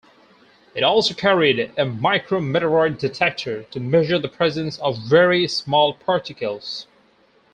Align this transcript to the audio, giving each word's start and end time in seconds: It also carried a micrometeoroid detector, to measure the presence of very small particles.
It 0.73 0.81
also 0.83 1.13
carried 1.13 1.59
a 1.77 1.85
micrometeoroid 1.85 2.97
detector, 2.97 3.61
to 3.69 3.79
measure 3.79 4.17
the 4.17 4.29
presence 4.29 4.79
of 4.79 4.97
very 4.97 5.47
small 5.47 5.93
particles. 5.93 6.87